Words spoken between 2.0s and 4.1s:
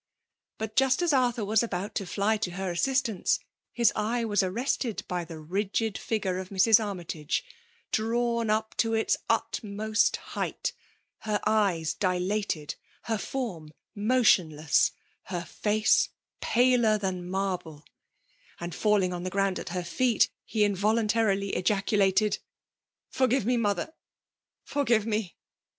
fly to her assistance, his